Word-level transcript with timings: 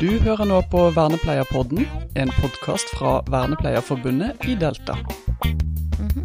Du 0.00 0.08
hører 0.24 0.46
nå 0.48 0.60
på 0.72 0.86
Vernepleierpodden, 0.96 1.84
en 2.16 2.30
podkast 2.40 2.88
fra 2.96 3.18
Vernepleierforbundet 3.30 4.46
i 4.48 4.54
Delta. 4.58 4.96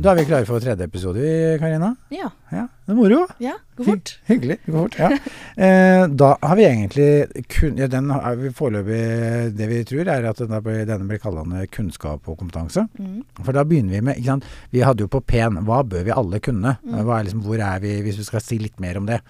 Da 0.01 0.11
er 0.13 0.17
vi 0.21 0.25
klare 0.29 0.47
for 0.47 0.63
tredje 0.63 0.85
episode, 0.87 1.21
Karina. 1.61 1.91
Ja. 2.13 2.29
Ja, 2.51 2.63
Det 2.85 2.93
er 2.93 2.97
moro. 2.97 3.25
ja. 3.43 3.53
Gå 3.77 3.83
fort. 3.89 4.13
Hy 4.27 4.33
hyggelig. 4.35 4.57
Det 4.65 4.71
går 4.73 4.85
fort. 4.87 4.99
Ja. 4.99 5.09
Eh, 5.55 6.05
da 6.11 6.33
har 6.43 6.57
vi 6.59 6.65
egentlig 6.67 7.45
kun, 7.47 7.77
ja, 7.79 7.85
den 7.87 8.09
har 8.11 8.35
vi 8.35 8.49
Foreløpig 8.51 9.53
det 9.55 9.67
vi 9.69 9.77
tror, 9.87 10.09
er 10.11 10.25
at 10.27 10.41
denne, 10.41 10.57
blir- 10.61 10.83
denne 10.85 11.07
blir 11.07 11.21
kallende 11.23 11.61
kunnskap 11.71 12.27
og 12.27 12.35
kompetanse. 12.41 12.83
Mm. 12.99 13.21
For 13.39 13.55
da 13.55 13.63
begynner 13.63 13.95
vi 13.95 14.01
med 14.03 14.17
ikke 14.19 14.33
sant? 14.33 14.49
Vi 14.75 14.81
hadde 14.83 15.05
jo 15.05 15.07
på 15.07 15.21
P-en 15.23 15.61
Hva 15.63 15.79
bør 15.87 16.03
vi 16.03 16.11
alle 16.11 16.41
kunne? 16.43 16.75
Mm. 16.83 16.97
Hva 17.07 17.19
er 17.21 17.29
liksom, 17.29 17.43
hvor 17.47 17.63
er 17.63 17.79
vi, 17.79 17.93
hvis 18.03 18.19
vi 18.19 18.27
skal 18.27 18.43
si 18.43 18.57
litt 18.59 18.83
mer 18.83 18.99
om 18.99 19.07
det? 19.07 19.21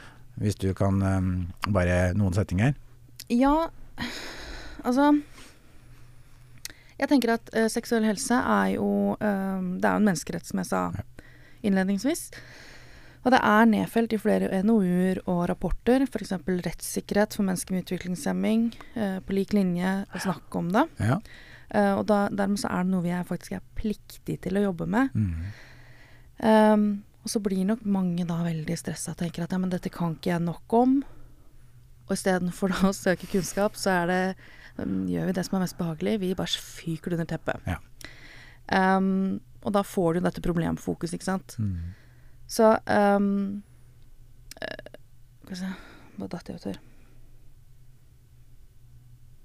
Hvis 0.42 0.58
du 0.58 0.72
kan 0.74 0.98
um, 1.06 1.30
bare 1.70 2.00
noen 2.18 2.34
setninger. 2.34 2.74
Ja, 3.30 3.68
altså 4.86 5.10
Jeg 6.96 7.10
tenker 7.12 7.36
at 7.36 7.50
uh, 7.56 7.66
seksuell 7.72 8.06
helse 8.08 8.38
er 8.38 8.76
jo 8.78 9.16
uh, 9.18 9.60
Det 9.76 9.84
er 9.88 9.98
jo 9.98 10.04
en 10.04 10.08
menneskerett, 10.08 10.48
som 10.48 10.62
jeg 10.62 10.70
sa 10.72 10.86
innledningsvis. 11.66 12.30
Og 13.26 13.34
det 13.34 13.40
er 13.42 13.66
nedfelt 13.66 14.14
i 14.14 14.20
flere 14.22 14.62
NOU-er 14.62 15.24
og 15.26 15.48
rapporter, 15.50 16.04
f.eks. 16.06 16.36
rettssikkerhet 16.46 17.34
for 17.34 17.48
mennesker 17.48 17.74
med 17.74 17.88
utviklingshemming, 17.88 18.68
uh, 19.00 19.18
på 19.26 19.34
lik 19.34 19.56
linje 19.58 19.98
å 20.06 20.22
snakke 20.28 20.62
om 20.62 20.70
det. 20.76 20.86
Ja. 21.02 21.18
Uh, 21.74 21.94
og 21.98 22.06
da, 22.12 22.20
dermed 22.30 22.62
så 22.62 22.70
er 22.70 22.86
det 22.86 22.94
noe 22.94 23.04
vi 23.04 23.16
er 23.18 23.26
faktisk 23.26 23.58
er 23.58 23.66
pliktig 23.80 24.38
til 24.46 24.62
å 24.62 24.68
jobbe 24.68 24.86
med. 24.94 25.18
Mm. 25.18 25.50
Um, 26.46 26.88
og 27.26 27.32
så 27.34 27.42
blir 27.42 27.66
nok 27.66 27.82
mange 27.90 28.28
da 28.30 28.38
veldig 28.46 28.76
stressa 28.78 29.16
og 29.16 29.22
tenker 29.24 29.46
at 29.46 29.54
ja, 29.56 29.58
men 29.58 29.72
dette 29.74 29.90
kan 29.90 30.14
ikke 30.14 30.36
jeg 30.36 30.46
nok 30.46 30.76
om. 30.78 31.00
Og 32.06 32.14
istedenfor 32.14 32.76
da 32.76 32.92
å 32.92 32.94
søke 32.94 33.30
kunnskap, 33.32 33.80
så 33.80 33.96
er 34.04 34.12
det 34.12 34.22
gjør 34.78 35.30
vi 35.30 35.36
det 35.38 35.46
som 35.48 35.58
er 35.58 35.66
mest 35.66 35.78
behagelig. 35.80 36.18
Vi 36.22 36.34
bare 36.38 36.64
fyker 36.70 37.12
det 37.12 37.20
under 37.20 37.30
teppet. 37.30 37.70
Ja. 37.70 37.80
Um, 38.98 39.40
og 39.66 39.74
da 39.76 39.84
får 39.86 40.18
du 40.18 40.26
dette 40.26 40.44
problemfokuset, 40.46 41.16
ikke 41.18 41.28
sant. 41.28 41.56
Mm. 41.62 41.94
Så 42.48 42.76
um, 42.86 43.64
eh, 44.62 44.98
Skal 45.42 45.50
vi 45.50 45.58
se 45.58 45.70
Hva 46.20 46.28
datt 46.30 46.50
jeg 46.50 46.60
ut 46.60 46.68
her? 46.70 46.78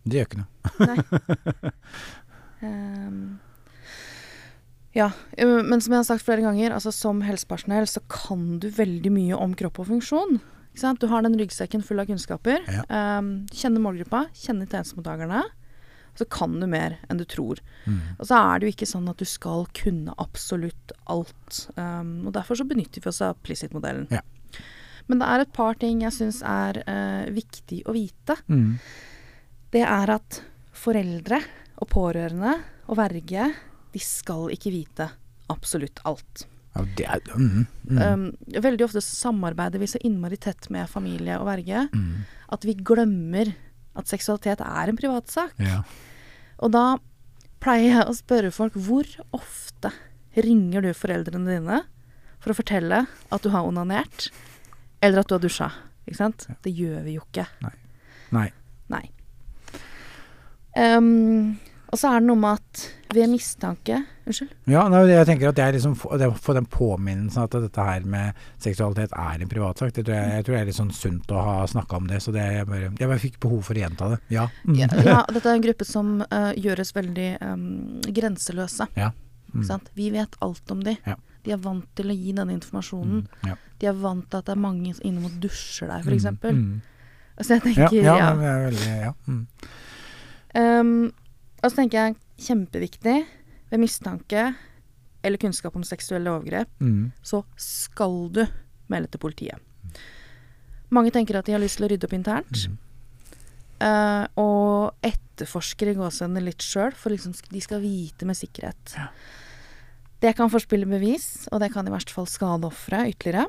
Det 0.04 0.18
gjør 0.18 0.28
ikke 0.28 0.42
noe. 0.42 0.90
Nei. 0.90 1.72
Um, 2.60 3.38
ja, 4.92 5.06
eh, 5.32 5.48
men 5.48 5.80
som 5.80 5.94
jeg 5.94 6.02
har 6.02 6.08
sagt 6.08 6.26
flere 6.26 6.44
ganger, 6.44 6.74
altså 6.76 6.92
som 6.92 7.22
helsepersonell 7.24 7.86
så 7.88 8.02
kan 8.12 8.58
du 8.60 8.66
veldig 8.74 9.12
mye 9.14 9.38
om 9.38 9.54
kropp 9.56 9.80
og 9.80 9.88
funksjon. 9.94 10.40
Du 10.74 11.06
har 11.10 11.22
den 11.22 11.38
ryggsekken 11.38 11.82
full 11.82 12.00
av 12.00 12.06
kunnskaper. 12.06 12.62
Ja. 12.70 12.84
Um, 13.18 13.46
kjenner 13.52 13.82
målgruppa, 13.82 14.26
kjenner 14.34 14.68
tjenestemottakerne. 14.70 15.42
Så 16.18 16.26
kan 16.30 16.58
du 16.60 16.66
mer 16.66 16.98
enn 17.08 17.20
du 17.20 17.24
tror. 17.24 17.60
Mm. 17.86 18.00
Og 18.18 18.26
så 18.26 18.38
er 18.38 18.58
det 18.58 18.66
jo 18.68 18.74
ikke 18.74 18.88
sånn 18.90 19.08
at 19.10 19.20
du 19.20 19.26
skal 19.28 19.66
kunne 19.76 20.14
absolutt 20.20 20.92
alt. 21.10 21.60
Um, 21.76 22.26
og 22.26 22.34
derfor 22.36 22.58
så 22.58 22.66
benytter 22.68 23.02
vi 23.02 23.10
oss 23.12 23.20
av 23.24 23.38
Plicit-modellen. 23.46 24.08
Ja. 24.10 24.20
Men 25.10 25.22
det 25.22 25.28
er 25.30 25.44
et 25.44 25.52
par 25.56 25.78
ting 25.80 26.02
jeg 26.04 26.14
syns 26.14 26.42
er 26.46 26.82
uh, 26.86 27.30
viktig 27.34 27.82
å 27.88 27.94
vite 27.96 28.36
Mm. 28.46 28.78
det 29.74 29.82
er 29.86 30.10
at 30.14 30.42
foreldre 30.76 31.40
og 31.80 31.88
pårørende 31.90 32.52
og 32.90 32.96
verge, 32.98 33.48
de 33.92 34.02
skal 34.02 34.50
ikke 34.54 34.70
vite 34.74 35.08
absolutt 35.50 36.02
alt. 36.06 36.46
Ja, 36.76 36.84
er, 37.16 37.20
mm. 37.34 37.66
Mm. 37.90 37.98
Um, 37.98 38.26
veldig 38.62 38.84
ofte 38.86 39.00
samarbeider 39.02 39.80
vi 39.82 39.88
så 39.90 39.98
innmari 40.06 40.38
tett 40.38 40.68
med 40.70 40.88
familie 40.88 41.38
og 41.40 41.48
verge 41.48 41.88
Mm. 41.90 42.24
at 42.54 42.62
vi 42.64 42.74
glemmer 42.74 43.50
at 43.98 44.06
seksualitet 44.06 44.60
er 44.62 44.88
en 44.88 44.96
privatsak. 44.96 45.50
Ja. 45.58 45.82
Og 46.62 46.70
da 46.72 46.98
pleier 47.60 47.96
jeg 47.98 48.06
å 48.06 48.14
spørre 48.14 48.52
folk 48.54 48.74
hvor 48.78 49.04
ofte 49.36 49.90
ringer 50.36 50.82
du 50.86 50.92
foreldrene 50.94 51.58
dine 51.58 51.80
for 52.38 52.52
å 52.52 52.56
fortelle 52.56 53.06
at 53.32 53.42
du 53.42 53.50
har 53.50 53.66
onanert, 53.66 54.30
eller 55.02 55.20
at 55.20 55.28
du 55.28 55.34
har 55.34 55.42
dusja? 55.42 55.72
Ikke 56.06 56.16
sant? 56.16 56.46
Det 56.62 56.72
gjør 56.72 57.02
vi 57.04 57.18
jo 57.18 57.24
ikke. 57.26 57.48
Nei. 57.66 57.74
Nei. 58.88 59.10
Ehm, 60.78 61.58
og 61.90 61.98
så 61.98 62.10
er 62.10 62.22
det 62.22 62.28
noe 62.28 62.38
med 62.38 62.58
at 62.60 62.82
ved 63.10 63.30
mistanke 63.32 63.96
Unnskyld? 64.30 64.50
Ja, 64.70 64.84
jeg 65.10 65.26
tenker 65.26 65.50
at 65.50 65.58
er 65.58 65.72
liksom 65.74 65.96
får, 65.98 66.12
det 66.20 66.28
å 66.30 66.36
få 66.38 66.54
den 66.54 66.68
påminnelsen 66.70 67.42
at 67.42 67.56
dette 67.64 67.86
her 67.86 68.04
med 68.06 68.38
seksualitet 68.62 69.14
er 69.18 69.42
en 69.42 69.50
privatsak. 69.50 69.90
Det 69.96 70.04
jeg, 70.06 70.28
jeg 70.36 70.46
tror 70.46 70.54
det 70.54 70.60
er 70.60 70.68
litt 70.68 70.78
sånn 70.78 70.92
sunt 70.94 71.32
å 71.34 71.40
ha 71.42 71.56
snakka 71.70 71.98
om 71.98 72.06
det. 72.10 72.20
Så 72.22 72.34
det 72.34 72.44
jeg 72.44 72.68
bare, 72.68 72.92
jeg 72.92 73.10
bare 73.10 73.22
fikk 73.22 73.40
behov 73.42 73.64
for 73.66 73.78
å 73.78 73.82
gjenta 73.82 74.12
det. 74.12 74.20
Ja. 74.36 74.44
Mm. 74.68 74.76
Ja, 74.78 74.90
ja, 75.02 75.16
dette 75.34 75.50
er 75.50 75.58
en 75.58 75.64
gruppe 75.64 75.88
som 75.88 76.12
uh, 76.22 76.52
gjøres 76.54 76.94
veldig 76.94 77.30
um, 77.42 77.64
grenseløse. 78.20 78.86
Ja. 79.00 79.10
Mm. 79.50 79.88
Vi 79.98 80.12
vet 80.14 80.38
alt 80.46 80.76
om 80.76 80.84
de. 80.86 80.94
Ja. 81.08 81.16
De 81.42 81.56
er 81.56 81.62
vant 81.64 81.88
til 81.98 82.12
å 82.12 82.14
gi 82.14 82.36
denne 82.36 82.54
informasjonen. 82.54 83.24
Mm. 83.24 83.48
Ja. 83.50 83.56
De 83.80 83.88
er 83.90 83.98
vant 83.98 84.28
til 84.30 84.38
at 84.38 84.46
det 84.46 84.54
er 84.54 84.62
mange 84.62 84.94
innom 85.00 85.26
og 85.26 85.40
dusjer 85.42 85.90
der, 85.90 86.06
f.eks. 86.06 86.28
Mm. 86.38 86.60
Mm. 86.60 86.78
Så 87.40 87.56
jeg 87.56 87.64
tenker 87.64 87.96
ja, 87.96 88.14
ja. 88.20 88.30
er 88.36 88.62
veldig 88.68 88.94
Ja. 89.00 89.12
Mm. 91.60 91.64
Og 91.64 91.70
så 91.70 91.76
tenker 91.76 91.98
jeg 92.00 92.16
kjempeviktig 92.46 93.16
ved 93.70 93.80
mistanke 93.82 94.54
eller 95.22 95.36
kunnskap 95.36 95.74
om 95.76 95.82
seksuelle 95.84 96.30
overgrep, 96.32 96.68
Mm. 96.80 97.12
så 97.22 97.42
skal 97.60 98.30
du 98.32 98.46
melde 98.88 99.10
til 99.12 99.20
politiet. 99.20 99.58
Mange 100.90 101.10
tenker 101.12 101.36
at 101.38 101.44
de 101.46 101.52
har 101.52 101.60
lyst 101.60 101.76
til 101.76 101.86
å 101.86 101.90
rydde 101.92 102.04
opp 102.08 102.12
internt. 102.16 102.64
Mm. 102.66 102.78
Uh, 103.80 104.26
og 104.36 104.94
etterforsker 105.06 105.88
i 105.92 105.94
gåsehudene 105.96 106.42
litt 106.44 106.60
sjøl, 106.64 106.92
for 106.92 107.10
liksom 107.10 107.32
de 107.52 107.60
skal 107.60 107.80
vite 107.80 108.26
med 108.28 108.36
sikkerhet. 108.36 108.96
Ja. 108.96 109.06
Det 110.20 110.34
kan 110.36 110.50
forspille 110.52 110.88
bevis, 110.88 111.46
og 111.52 111.60
det 111.60 111.70
kan 111.72 111.86
i 111.88 111.90
verste 111.94 112.12
fall 112.12 112.26
skade 112.28 112.66
offeret 112.68 113.14
ytterligere. 113.14 113.46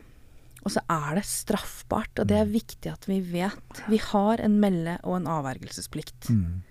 Og 0.64 0.72
så 0.72 0.84
er 0.94 1.16
det 1.18 1.26
straffbart, 1.26 2.20
og 2.22 2.28
det 2.30 2.38
er 2.38 2.46
viktig 2.46 2.92
at 2.92 3.08
vi 3.10 3.20
vet. 3.20 3.82
Vi 3.90 3.98
har 3.98 4.40
en 4.40 4.60
melde- 4.62 5.00
og 5.04 5.16
en 5.18 5.26
avvergelsesplikt. 5.28 6.30
Mm. 6.30 6.62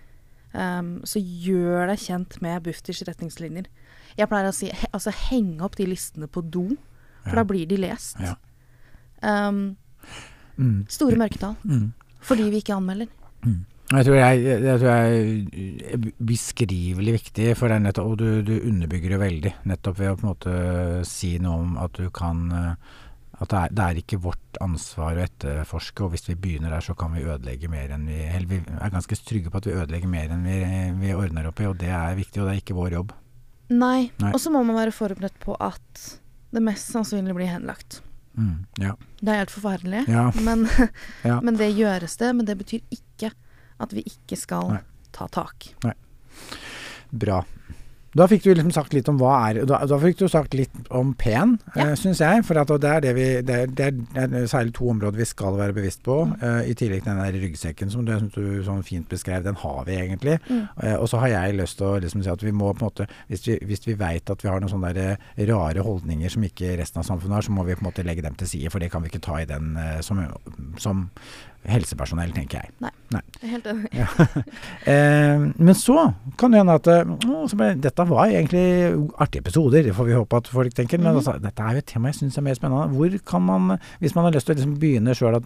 Um, 0.53 1.01
så 1.07 1.21
gjør 1.23 1.87
deg 1.93 1.99
kjent 2.03 2.41
med 2.43 2.63
Bufdirs 2.65 3.03
retningslinjer. 3.07 3.67
Jeg 4.19 4.29
pleier 4.29 4.49
å 4.51 4.55
si 4.55 4.67
he, 4.75 4.89
altså 4.93 5.13
henge 5.31 5.61
opp 5.63 5.77
de 5.79 5.87
listene 5.87 6.27
på 6.27 6.43
do, 6.51 6.65
for 7.23 7.31
Ja. 7.37 7.43
da 7.43 7.45
blir 7.45 7.67
de 7.71 7.77
lest. 7.77 8.17
Ja. 8.21 8.35
Um, 9.23 9.77
Mm. 10.59 10.85
store 10.89 11.17
mørketall. 11.17 11.55
Mm. 11.65 11.93
Fordi 12.21 12.51
vi 12.51 12.59
ikke 12.61 12.75
anmelder. 12.77 13.07
Jeg 13.91 14.05
tror 14.07 14.15
jeg, 14.15 14.43
jeg 14.45 14.79
tror 14.81 14.91
jeg 14.91 15.85
er 15.95 15.99
beskrivelig 16.23 17.13
viktig, 17.17 17.57
for 17.57 17.69
det 17.69 17.77
er 17.79 17.85
nettopp, 17.87 18.11
og 18.13 18.19
du, 18.21 18.43
du 18.47 18.53
underbygger 18.69 19.15
det 19.17 19.21
veldig, 19.23 19.53
nettopp 19.71 19.99
ved 19.99 20.11
å 20.13 20.17
på 20.21 20.27
en 20.27 20.31
måte 20.35 21.07
si 21.09 21.39
noe 21.43 21.63
om 21.65 21.79
at 21.81 21.97
du 21.99 22.11
kan 22.15 22.45
eh, 22.53 22.75
At 23.41 23.49
det 23.49 23.59
er, 23.59 23.71
det 23.73 23.85
er 23.87 23.99
ikke 24.03 24.19
vårt 24.21 24.59
ansvar 24.61 25.17
å 25.17 25.23
etterforske, 25.25 26.05
og 26.05 26.13
hvis 26.13 26.27
vi 26.29 26.35
begynner 26.37 26.75
der, 26.75 26.85
så 26.85 26.93
kan 26.99 27.15
vi 27.17 27.23
ødelegge 27.25 27.71
mer 27.73 27.95
enn 27.97 28.05
vi 28.05 28.19
Eller 28.29 28.47
vi 28.51 28.59
er 28.61 28.93
ganske 28.93 29.17
trygge 29.25 29.49
på 29.53 29.63
at 29.63 29.69
vi 29.71 29.73
ødelegger 29.79 30.11
mer 30.13 30.35
enn 30.35 30.45
vi, 30.45 30.59
vi 31.01 31.15
ordner 31.17 31.49
opp 31.49 31.63
i, 31.65 31.69
og 31.71 31.79
det 31.81 31.89
er 31.89 32.19
viktig, 32.19 32.43
og 32.43 32.51
det 32.51 32.53
er 32.59 32.61
ikke 32.61 32.77
vår 32.77 32.99
jobb. 32.99 33.15
Nei. 33.71 34.11
Nei. 34.21 34.33
Og 34.35 34.41
så 34.43 34.53
må 34.53 34.61
man 34.67 34.77
være 34.77 34.93
forberedt 34.93 35.39
på 35.41 35.57
at 35.63 36.05
det 36.53 36.63
mest 36.67 36.91
sannsynlig 36.93 37.33
blir 37.39 37.49
henlagt. 37.49 38.03
Mm, 38.37 38.67
ja. 38.83 38.93
Det 39.21 39.33
er 39.33 39.41
helt 39.45 39.55
forferdelig, 39.55 40.05
Ja. 40.11 40.29
men, 40.47 40.67
Ja. 41.31 41.41
men 41.41 41.57
det 41.57 41.71
gjøres 41.79 42.17
det. 42.21 42.35
Men 42.37 42.47
det 42.51 42.59
betyr 42.61 42.83
ikke 42.93 43.33
at 43.81 43.95
vi 43.97 44.05
ikke 44.05 44.37
skal 44.37 44.75
Nei. 44.75 44.83
ta 45.17 45.31
tak. 45.33 45.71
Nei. 45.87 45.95
Bra. 47.11 47.41
Da 48.19 48.27
fikk 48.27 48.43
du 48.43 48.51
liksom 48.51 48.73
sagt 48.75 48.95
litt 48.97 49.09
om 49.11 49.21
hva 49.21 49.35
er 49.49 49.61
Da, 49.69 49.79
da 49.87 49.99
fikk 50.03 50.19
du 50.19 50.25
sagt 50.31 50.55
litt 50.59 50.75
om 50.91 51.13
P-en, 51.19 51.59
Ja. 51.77 51.91
Uh, 51.91 51.95
syns 51.99 52.23
jeg. 52.23 52.43
For 52.47 52.59
at 52.59 52.71
det 52.83 52.91
er 52.91 53.05
det 53.05 53.13
vi 53.15 53.27
det 53.47 53.57
er, 53.57 53.71
det, 53.71 53.89
er, 54.19 54.47
særlig 54.51 54.75
to 54.75 54.89
områder 54.91 55.21
vi 55.21 55.29
skal 55.29 55.59
være 55.59 55.77
bevisst 55.77 56.03
på. 56.07 56.17
Mm. 56.27 56.35
Uh, 56.43 56.63
I 56.67 56.75
tillegg 56.75 57.05
til 57.05 57.13
den 57.13 57.23
der 57.23 57.39
ryggsekken 57.45 57.93
som 57.93 58.07
du, 58.07 58.13
som 58.19 58.31
du 58.35 58.63
sånn 58.67 58.83
fint 58.87 59.09
beskrev. 59.11 59.45
Den 59.47 59.59
har 59.63 59.85
vi 59.87 59.99
egentlig. 60.01 60.39
Mm. 60.49 60.65
Uh, 60.75 60.97
og 60.97 61.07
så 61.13 61.23
har 61.23 61.35
jeg 61.35 61.59
lyst 61.61 61.79
til 61.79 61.87
å 61.87 62.01
liksom 62.03 62.25
si 62.27 62.33
at 62.33 62.45
vi 62.47 62.55
må 62.55 62.73
på 62.73 62.83
en 62.83 62.89
måte 62.91 63.07
Hvis 63.29 63.47
vi, 63.47 63.59
hvis 63.67 63.87
vi 63.87 63.95
veit 63.99 64.31
at 64.31 64.43
vi 64.43 64.51
har 64.51 64.61
noen 64.61 64.73
sånne 64.73 64.93
der 64.97 65.15
eh, 65.15 65.45
rare 65.51 65.85
holdninger 65.85 66.33
som 66.33 66.45
ikke 66.47 66.75
resten 66.81 67.03
av 67.03 67.07
samfunnet 67.07 67.39
har, 67.39 67.47
så 67.47 67.55
må 67.55 67.65
vi 67.69 67.77
på 67.79 67.85
en 67.85 67.91
måte 67.91 68.05
legge 68.07 68.25
dem 68.27 68.35
til 68.39 68.51
side. 68.51 68.73
For 68.73 68.83
det 68.83 68.91
kan 68.91 69.05
vi 69.05 69.13
ikke 69.13 69.23
ta 69.23 69.39
i 69.41 69.49
den 69.49 69.77
eh, 69.79 70.01
som, 70.05 70.23
som 70.81 71.07
helsepersonell, 71.69 72.31
tenker 72.33 72.63
jeg. 72.63 72.71
Jeg 73.11 73.21
er 73.43 73.51
helt 73.55 73.67
enig. 73.67 73.91
Eh, 74.91 75.43
men 75.61 75.75
så 75.77 76.13
kan 76.41 76.53
det 76.55 76.61
hende 76.63 76.75
at 76.79 76.87
eh, 76.89 77.11
å, 77.29 77.43
ble, 77.59 77.67
dette 77.85 78.05
var 78.09 78.31
egentlig 78.33 78.63
artige 79.21 79.43
episoder, 79.45 79.85
det 79.85 79.93
får 79.95 80.07
vi 80.09 80.15
håpe 80.17 80.39
at 80.41 80.49
folk 80.51 80.75
tenker. 80.75 80.99
Men 80.99 81.11
Mhm. 81.13 81.19
altså, 81.21 81.35
dette 81.43 81.63
er 81.67 81.77
jo 81.77 81.83
et 81.83 81.87
tema 81.91 82.09
jeg 82.09 82.19
syns 82.21 82.39
er 82.39 82.47
mer 82.47 82.57
spennende. 82.57 82.97
Hvor 82.97 83.19
kan 83.33 83.43
man, 83.45 83.79
hvis 84.01 84.15
man 84.17 84.25
har 84.25 84.33
lyst 84.33 84.47
til 84.49 84.55
å 84.55 84.59
liksom 84.59 84.79
begynne 84.81 85.15
sjøl 85.15 85.37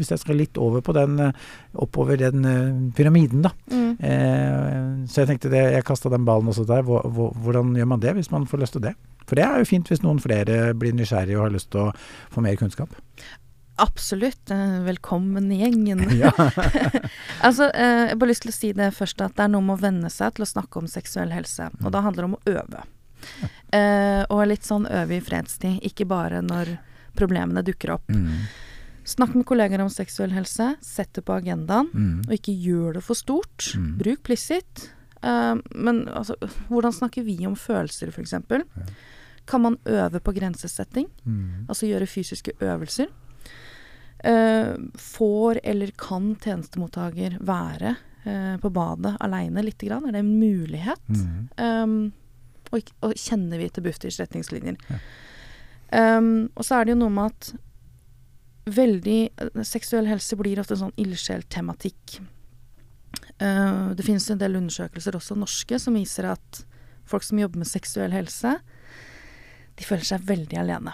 Hvis 0.00 0.10
jeg 0.10 0.18
skal 0.22 0.36
litt 0.40 0.56
over 0.58 0.80
på 0.80 0.94
den, 0.96 1.18
eh, 1.20 1.32
oppover 1.74 2.16
den 2.18 2.44
uh, 2.44 2.92
pyramiden, 2.96 3.42
da. 3.42 3.50
Mm. 3.70 3.92
Eh, 4.00 5.06
så 5.06 5.22
jeg 5.22 5.28
tenkte 5.28 5.50
det, 5.52 5.72
jeg 5.74 5.84
kasta 5.84 6.08
den 6.08 6.24
ballen 6.24 6.48
også 6.48 6.66
der. 6.66 6.82
Hvor, 6.82 7.02
hvor, 7.10 7.32
hvordan 7.36 7.74
gjør 7.76 7.86
man 7.86 8.00
det, 8.00 8.14
hvis 8.14 8.30
man 8.30 8.46
får 8.46 8.58
lyst 8.64 8.72
til 8.78 8.82
det? 8.88 8.94
For 9.26 9.36
det 9.38 9.44
er 9.44 9.58
jo 9.60 9.68
fint 9.68 9.86
hvis 9.88 10.02
noen 10.02 10.18
flere 10.22 10.72
blir 10.74 10.92
nysgjerrige 10.96 11.36
og 11.38 11.44
har 11.48 11.54
lyst 11.54 11.70
til 11.70 11.84
å 11.84 11.92
få 12.32 12.40
mer 12.42 12.56
kunnskap. 12.58 12.88
Absolutt. 13.80 14.50
eh, 14.50 14.80
Velkommen 14.84 15.50
i 15.52 15.60
gjengen. 15.62 16.02
Ja. 16.18 16.30
altså, 17.46 17.70
eh, 17.74 18.04
jeg 18.04 18.08
har 18.14 18.20
bare 18.20 18.32
lyst 18.32 18.44
til 18.44 18.52
å 18.52 18.56
si 18.56 18.72
det 18.76 18.90
først, 18.96 19.20
at 19.24 19.36
det 19.38 19.46
er 19.46 19.52
noe 19.54 19.64
med 19.64 19.78
å 19.78 19.82
venne 19.84 20.10
seg 20.12 20.34
til 20.36 20.44
å 20.46 20.50
snakke 20.50 20.82
om 20.82 20.88
seksuell 20.90 21.32
helse. 21.34 21.70
Og 21.84 21.92
da 21.94 22.02
handler 22.04 22.26
det 22.26 22.30
om 22.30 22.36
å 22.38 22.56
øve. 22.60 22.82
Uh, 23.70 24.24
og 24.32 24.46
litt 24.48 24.64
sånn 24.64 24.86
øve 24.88 25.18
i 25.18 25.22
fredstid, 25.24 25.82
ikke 25.86 26.06
bare 26.08 26.40
når 26.44 26.74
problemene 27.18 27.62
dukker 27.66 27.92
opp. 27.98 28.08
Mm. 28.08 28.46
Snakk 29.10 29.34
med 29.36 29.44
kolleger 29.48 29.82
om 29.84 29.90
seksuell 29.92 30.32
helse, 30.36 30.70
sett 30.84 31.12
det 31.16 31.24
på 31.28 31.34
agendaen, 31.36 31.88
Mm. 31.92 32.24
og 32.28 32.32
ikke 32.36 32.54
gjør 32.56 32.94
det 32.98 33.02
for 33.04 33.18
stort. 33.18 33.70
Mm. 33.76 33.90
Bruk 34.00 34.22
Plissit. 34.24 34.88
Uh, 35.22 35.56
men 35.74 36.06
altså, 36.08 36.36
hvordan 36.70 36.92
snakker 36.96 37.24
vi 37.26 37.38
om 37.48 37.56
følelser, 37.56 38.08
f.eks.? 38.12 38.34
Kan 39.50 39.64
man 39.64 39.76
øve 39.84 40.20
på 40.20 40.32
grensesetting? 40.36 41.08
Mm. 41.26 41.66
Altså 41.68 41.88
gjøre 41.90 42.06
fysiske 42.08 42.52
øvelser. 42.60 43.08
Eh, 44.24 44.74
får 44.94 45.60
eller 45.64 45.90
kan 45.96 46.34
tjenestemottaker 46.36 47.38
være 47.40 47.94
eh, 48.24 48.56
på 48.60 48.70
badet 48.70 49.14
aleine 49.20 49.62
lite 49.64 49.86
grann? 49.86 50.04
Er 50.08 50.12
det 50.12 50.24
en 50.24 50.38
mulighet? 50.38 51.08
Mm. 51.08 51.48
Um, 51.56 52.12
og, 52.70 52.92
og 53.00 53.16
kjenner 53.16 53.62
vi 53.62 53.70
til 53.72 53.86
Bufdirs 53.86 54.20
retningslinjer? 54.20 54.76
Ja. 54.90 55.00
Um, 56.18 56.50
og 56.54 56.66
så 56.66 56.76
er 56.76 56.86
det 56.86 56.94
jo 56.94 57.00
noe 57.00 57.14
med 57.16 57.32
at 57.32 57.48
veldig 58.70 59.20
eh, 59.32 59.64
Seksuell 59.66 60.06
helse 60.10 60.36
blir 60.38 60.60
ofte 60.60 60.76
sånn 60.78 60.94
ildsjeltematikk. 61.00 62.20
Uh, 63.40 63.96
det 63.96 64.04
finnes 64.04 64.28
en 64.30 64.40
del 64.42 64.60
undersøkelser, 64.60 65.16
også 65.16 65.38
norske, 65.40 65.80
som 65.80 65.96
viser 65.96 66.28
at 66.28 66.64
folk 67.08 67.24
som 67.26 67.40
jobber 67.40 67.64
med 67.64 67.72
seksuell 67.72 68.12
helse, 68.14 68.58
de 69.80 69.86
føler 69.86 70.04
seg 70.06 70.28
veldig 70.28 70.60
alene. 70.60 70.92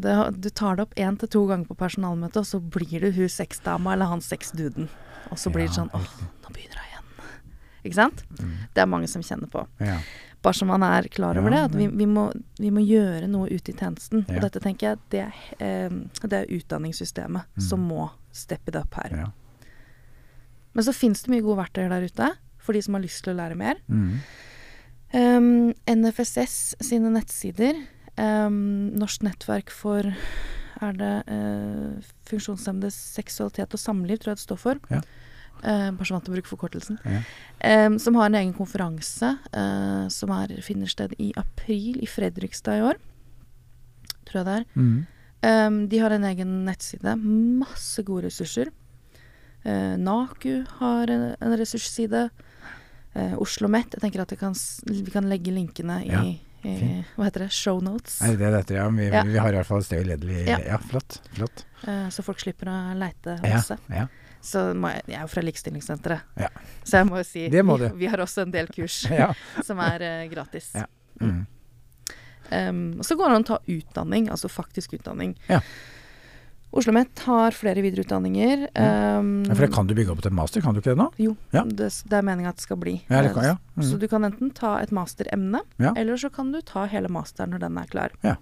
Det, 0.00 0.14
du 0.40 0.48
tar 0.50 0.76
det 0.78 0.86
opp 0.86 0.94
én 1.00 1.18
til 1.20 1.28
to 1.34 1.42
ganger 1.50 1.66
på 1.68 1.76
personalmøtet, 1.78 2.36
og 2.42 2.46
så 2.46 2.60
blir 2.60 3.00
du 3.04 3.10
hun 3.16 3.28
sexdama 3.32 3.92
eller 3.96 4.10
han 4.12 4.20
sexduden. 4.24 4.88
Og 5.32 5.38
så 5.38 5.50
blir 5.52 5.66
det 5.68 5.74
sånn 5.76 5.90
åh, 5.94 6.08
nå 6.44 6.54
begynner 6.54 6.78
jeg 6.80 6.92
igjen. 6.92 7.04
Ikke 7.84 7.98
sant? 7.98 8.24
Mm. 8.40 8.54
Det 8.74 8.82
er 8.82 8.90
mange 8.90 9.08
som 9.10 9.22
kjenner 9.22 9.50
på. 9.52 9.66
Ja. 9.80 9.98
Bare 10.42 10.54
så 10.54 10.66
man 10.68 10.84
er 10.86 11.08
klar 11.10 11.38
over 11.40 11.50
Ja, 11.50 11.64
det. 11.66 11.72
At 11.72 11.76
vi, 11.80 11.86
vi, 11.98 12.06
må, 12.06 12.28
vi 12.62 12.70
må 12.70 12.82
gjøre 12.86 13.26
noe 13.30 13.48
ute 13.50 13.72
i 13.72 13.76
tjenesten. 13.76 14.22
Ja. 14.28 14.36
Og 14.38 14.44
dette 14.46 14.60
tenker 14.62 14.92
jeg, 14.92 14.98
det 15.10 15.24
eh, 15.58 15.90
det 16.22 16.42
er 16.44 16.52
utdanningssystemet 16.58 17.48
Mm. 17.58 17.62
som 17.68 17.80
må 17.90 18.10
steppe 18.32 18.70
det 18.70 18.84
opp 18.84 18.94
her. 19.02 19.16
Ja. 19.24 19.30
Men 20.74 20.84
så 20.86 20.92
fins 20.94 21.24
det 21.24 21.32
mye 21.32 21.42
gode 21.42 21.58
verktøy 21.64 21.88
der 21.90 22.06
ute 22.06 22.28
for 22.62 22.76
de 22.76 22.82
som 22.84 22.94
har 22.94 23.02
lyst 23.02 23.24
til 23.24 23.32
å 23.34 23.38
lære 23.40 23.56
mer. 23.58 23.80
Mm. 23.88 24.20
Um, 25.08 25.74
NFSS 25.88 26.76
sine 26.84 27.08
nettsider, 27.14 27.78
Norsk 28.18 29.22
nettverk 29.26 29.70
for 29.70 30.08
er 30.84 30.98
det 30.98 31.14
uh, 31.30 32.10
funksjonshemmedes 32.28 32.96
seksualitet 33.16 33.74
og 33.74 33.82
samliv, 33.82 34.20
tror 34.20 34.32
jeg 34.32 34.40
det 34.40 34.46
står 34.46 34.60
for. 34.62 34.80
Ja. 34.92 35.02
Uh, 35.58 35.90
bare 35.90 36.06
så 36.06 36.14
vant 36.14 36.26
til 36.26 36.34
å 36.34 36.36
bruke 36.36 36.52
forkortelsen. 36.52 37.00
Ja. 37.02 37.22
Um, 37.86 37.98
som 38.02 38.18
har 38.18 38.30
en 38.30 38.38
egen 38.38 38.54
konferanse 38.54 39.32
uh, 39.50 40.06
som 40.12 40.32
er, 40.36 40.54
finner 40.62 40.90
sted 40.90 41.16
i 41.18 41.32
april 41.40 41.98
i 42.02 42.10
Fredrikstad 42.10 42.78
i 42.78 42.84
år. 42.92 43.00
Tror 44.28 44.42
jeg 44.42 44.48
det 44.48 44.58
er. 44.60 44.66
Mm. 44.78 44.98
Um, 45.38 45.80
de 45.90 46.02
har 46.02 46.14
en 46.14 46.28
egen 46.30 46.60
nettside. 46.66 47.16
Masse 47.18 48.04
gode 48.06 48.28
ressurser. 48.28 48.70
Uh, 49.66 49.96
NAKU 49.98 50.62
har 50.78 51.10
en, 51.14 51.32
en 51.34 51.58
ressursside. 51.58 52.28
Uh, 53.16 53.34
Oslo 53.42 53.70
Met. 53.72 53.96
Jeg 53.96 54.04
tenker 54.04 54.22
at 54.22 54.34
kan, 54.38 54.54
vi 54.86 55.10
kan 55.10 55.26
legge 55.26 55.54
linkene 55.54 56.04
i, 56.04 56.12
Ja, 56.12 56.22
i 56.68 56.78
fint. 56.80 57.10
Hva 57.16 57.24
heter 57.28 57.44
det? 57.46 57.50
Show 57.56 57.80
notes. 57.84 58.20
Er 58.22 58.36
det 58.36 58.52
det 58.68 58.76
ja? 58.76 58.88
Vi, 58.88 59.08
Ja. 59.10 59.22
vi 59.24 59.36
har 59.38 59.52
i 59.52 59.56
hvert 59.58 59.66
fall 59.66 59.78
et 59.82 59.88
sted 59.88 60.04
uledelig 60.06 60.46
Ja. 60.46 60.58
Ja, 60.66 60.78
flott. 60.78 61.20
flott. 61.34 61.64
Uh, 61.86 62.08
så 62.14 62.22
folk 62.26 62.40
slipper 62.40 62.70
å 62.72 62.78
leite 62.98 63.38
Ja, 63.42 63.54
masse. 63.56 63.78
ja. 63.88 64.06
Så 64.40 64.68
jeg, 64.72 65.02
jeg 65.08 65.16
er 65.18 65.22
jo 65.26 65.28
fra 65.32 65.42
Likestillingssenteret, 65.42 66.20
Ja. 66.38 66.48
så 66.84 66.98
jeg 67.00 67.06
må 67.08 67.16
jo 67.18 67.24
si 67.26 67.48
må 67.62 67.76
vi, 67.78 67.88
vi 67.98 68.06
har 68.06 68.18
også 68.22 68.42
en 68.42 68.52
del 68.54 68.66
kurs 68.68 69.04
ja. 69.10 69.32
som 69.66 69.78
er 69.80 70.00
uh, 70.24 70.28
gratis. 70.30 70.70
Ja. 70.74 70.86
Mm. 71.20 71.46
Um, 72.50 73.02
så 73.02 73.16
går 73.18 73.28
det 73.28 73.36
an 73.36 73.44
å 73.44 73.48
ta 73.50 73.58
utdanning, 73.66 74.28
altså 74.32 74.48
faktisk 74.48 74.94
utdanning. 74.96 75.34
Ja. 75.48 75.60
Oslo 76.70 76.92
Met 76.92 77.18
har 77.24 77.54
flere 77.56 77.80
videreutdanninger. 77.80 78.66
Um, 78.76 79.42
Ja, 79.48 79.54
For 79.54 79.64
det 79.64 79.72
kan 79.72 79.86
du 79.88 79.94
bygge 79.96 80.12
opp 80.12 80.20
til 80.22 80.34
master, 80.36 80.60
kan 80.60 80.74
du 80.76 80.80
ikke 80.82 80.92
det 80.92 80.98
nå? 81.00 81.06
Jo, 81.18 81.36
Ja. 81.54 81.62
det, 81.64 81.88
det 82.04 82.12
er 82.18 82.22
meninga 82.26 82.50
at 82.52 82.56
det 82.60 82.66
skal 82.66 82.76
bli. 82.76 82.98
Ja, 83.08 83.22
det 83.24 83.32
kan, 83.34 83.44
ja. 83.44 83.56
Mm. 83.76 83.82
Så 83.88 83.98
du 83.98 84.06
kan 84.08 84.24
enten 84.28 84.50
ta 84.54 84.76
et 84.82 84.90
masteremne, 84.92 85.62
eller 85.96 86.16
så 86.20 86.28
kan 86.30 86.52
du 86.52 86.60
ta 86.60 86.84
hele 86.86 87.08
masteren 87.08 87.50
når 87.54 87.60
den 87.64 87.78
er 87.80 87.86
klar. 87.88 88.10
Ja. 88.22 88.36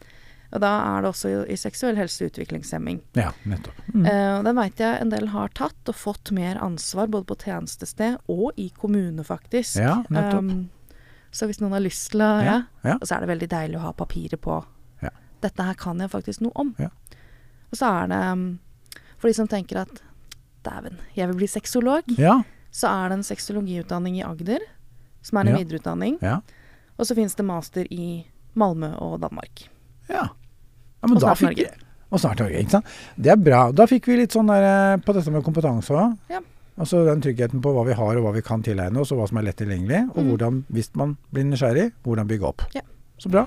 Og 0.52 0.60
da 0.62 0.72
er 0.96 1.02
det 1.02 1.08
også 1.10 1.30
i, 1.50 1.56
seksuell 1.58 1.96
helse 1.98 2.24
og 2.24 2.30
utviklingshemming. 2.32 3.00
ja, 3.18 3.30
nettopp. 3.44 3.78
Mm. 3.94 4.06
Uh, 4.06 4.42
den 4.46 4.56
veit 4.56 4.78
jeg 4.78 5.00
en 5.02 5.10
del 5.10 5.28
har 5.28 5.48
tatt 5.54 5.88
og 5.90 5.94
fått 5.94 6.30
mer 6.32 6.58
ansvar, 6.62 7.06
både 7.10 7.26
på 7.26 7.38
tjenestested 7.46 8.18
og 8.28 8.52
i 8.56 8.70
kommune, 8.74 9.22
faktisk. 9.26 9.76
Ja, 9.78 10.02
nettopp. 10.10 10.50
Um, 10.50 10.68
så 11.30 11.46
hvis 11.46 11.60
noen 11.60 11.72
har 11.78 11.82
lyst 11.82 12.10
til 12.10 12.22
å 12.22 12.30
Ja, 12.42 12.62
så 13.02 13.16
er 13.16 13.20
det 13.26 13.28
veldig 13.28 13.48
deilig 13.50 13.76
å 13.78 13.86
ha 13.86 13.92
papiret 13.92 14.40
på 14.40 14.64
Ja. 15.02 15.10
Dette 15.42 15.62
her 15.62 15.74
kan 15.74 15.98
jeg 16.00 16.10
faktisk 16.10 16.40
noe 16.42 16.52
om. 16.54 16.74
Ja. 16.78 16.88
Og 17.72 17.80
så 17.80 17.90
er 18.02 18.12
det 18.12 18.20
um, 18.32 18.44
For 19.16 19.30
de 19.30 19.36
som 19.38 19.48
tenker 19.48 19.80
at 19.82 20.02
dæven, 20.66 20.98
jeg 21.16 21.30
vil 21.30 21.38
bli 21.40 21.48
sexolog, 21.48 22.08
ja. 22.18 22.40
så 22.74 22.90
er 22.90 23.10
det 23.10 23.20
en 23.20 23.26
sexologiutdanning 23.26 24.18
i 24.18 24.24
Agder, 24.26 24.60
som 25.22 25.38
er 25.38 25.46
en 25.46 25.54
Ja. 25.54 25.60
videreutdanning. 25.62 26.18
Ja. 26.22 26.40
Og 26.98 27.06
så 27.06 27.14
finnes 27.14 27.34
det 27.34 27.44
master 27.46 27.86
i 27.90 28.26
Malmö 28.56 28.92
og 28.98 29.20
Danmark. 29.20 29.68
Ja. 30.08 30.28
ja 31.00 31.06
men 31.06 31.16
Og 31.16 31.22
snart 31.22 31.40
Norge. 31.40 31.70
Og 32.10 32.20
snart 32.20 32.38
Norge, 32.38 32.58
ikke 32.58 32.70
sant. 32.70 32.86
Det 33.16 33.32
er 33.32 33.40
bra. 33.40 33.70
Da 33.72 33.86
fikk 33.86 34.08
vi 34.10 34.20
litt 34.20 34.32
sånn 34.36 34.50
der 34.50 34.66
eh, 34.66 35.00
på 35.02 35.14
dette 35.16 35.32
med 35.34 35.44
kompetanse 35.46 35.96
òg. 35.96 36.16
Ja. 36.32 36.42
Altså 36.76 37.06
den 37.06 37.22
tryggheten 37.24 37.62
på 37.64 37.72
hva 37.72 37.86
vi 37.88 37.96
har 37.96 38.18
og 38.18 38.26
hva 38.26 38.34
vi 38.36 38.44
kan 38.44 38.62
tilegne 38.64 39.00
oss, 39.00 39.12
og 39.14 39.22
hva 39.22 39.28
som 39.30 39.40
er 39.40 39.48
lett 39.48 39.58
tilgjengelig. 39.62 40.02
Og 40.12 40.20
mm. 40.20 40.28
hvordan, 40.32 40.64
hvis 40.76 40.92
man 40.98 41.16
blir 41.32 41.48
nysgjerrig, 41.48 41.90
hvordan 42.04 42.28
bygge 42.28 42.50
opp. 42.50 42.66
Ja. 42.76 42.84
Så 43.18 43.32
bra. 43.32 43.46